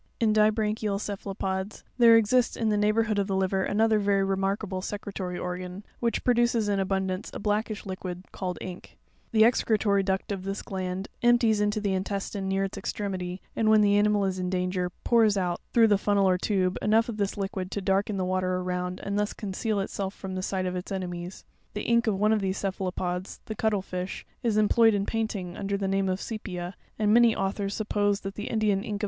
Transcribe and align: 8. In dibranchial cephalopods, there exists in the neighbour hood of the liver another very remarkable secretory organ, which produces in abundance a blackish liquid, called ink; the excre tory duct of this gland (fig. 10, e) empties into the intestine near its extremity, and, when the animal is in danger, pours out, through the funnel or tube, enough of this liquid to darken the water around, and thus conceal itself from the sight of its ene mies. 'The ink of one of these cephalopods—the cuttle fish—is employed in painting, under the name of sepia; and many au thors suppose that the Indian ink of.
8. 0.19 0.23
In 0.25 0.33
dibranchial 0.33 0.99
cephalopods, 0.99 1.83
there 1.99 2.17
exists 2.17 2.55
in 2.55 2.69
the 2.69 2.75
neighbour 2.75 3.03
hood 3.03 3.19
of 3.19 3.27
the 3.27 3.35
liver 3.35 3.61
another 3.63 3.99
very 3.99 4.23
remarkable 4.23 4.81
secretory 4.81 5.37
organ, 5.37 5.85
which 5.99 6.23
produces 6.23 6.67
in 6.67 6.79
abundance 6.79 7.29
a 7.35 7.39
blackish 7.39 7.85
liquid, 7.85 8.25
called 8.31 8.57
ink; 8.61 8.97
the 9.31 9.43
excre 9.43 9.77
tory 9.77 10.01
duct 10.01 10.31
of 10.31 10.41
this 10.43 10.63
gland 10.63 11.07
(fig. 11.21 11.21
10, 11.21 11.27
e) 11.29 11.29
empties 11.35 11.61
into 11.61 11.79
the 11.79 11.93
intestine 11.93 12.47
near 12.49 12.63
its 12.63 12.79
extremity, 12.79 13.41
and, 13.55 13.69
when 13.69 13.81
the 13.81 13.95
animal 13.95 14.25
is 14.25 14.39
in 14.39 14.49
danger, 14.49 14.89
pours 15.03 15.37
out, 15.37 15.61
through 15.71 15.87
the 15.87 15.99
funnel 15.99 16.27
or 16.27 16.35
tube, 16.39 16.79
enough 16.81 17.07
of 17.07 17.17
this 17.17 17.37
liquid 17.37 17.69
to 17.69 17.79
darken 17.79 18.17
the 18.17 18.25
water 18.25 18.55
around, 18.55 18.99
and 19.03 19.19
thus 19.19 19.33
conceal 19.33 19.79
itself 19.79 20.15
from 20.15 20.33
the 20.33 20.41
sight 20.41 20.65
of 20.65 20.75
its 20.75 20.91
ene 20.91 21.11
mies. 21.11 21.43
'The 21.75 21.83
ink 21.83 22.07
of 22.07 22.19
one 22.19 22.33
of 22.33 22.41
these 22.41 22.57
cephalopods—the 22.57 23.53
cuttle 23.55 23.83
fish—is 23.83 24.57
employed 24.57 24.95
in 24.95 25.05
painting, 25.05 25.55
under 25.55 25.77
the 25.77 25.87
name 25.87 26.09
of 26.09 26.19
sepia; 26.19 26.73
and 26.97 27.13
many 27.13 27.35
au 27.35 27.51
thors 27.51 27.75
suppose 27.75 28.21
that 28.21 28.33
the 28.33 28.45
Indian 28.47 28.83
ink 28.83 28.99
of. 28.99 28.99